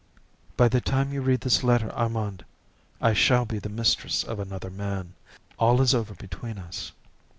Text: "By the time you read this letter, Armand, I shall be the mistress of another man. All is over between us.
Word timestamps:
"By 0.57 0.67
the 0.67 0.81
time 0.81 1.13
you 1.13 1.21
read 1.21 1.41
this 1.41 1.63
letter, 1.63 1.91
Armand, 1.91 2.43
I 2.99 3.13
shall 3.13 3.45
be 3.45 3.59
the 3.59 3.69
mistress 3.69 4.23
of 4.23 4.39
another 4.39 4.71
man. 4.71 5.13
All 5.59 5.79
is 5.79 5.93
over 5.93 6.15
between 6.15 6.57
us. 6.57 6.91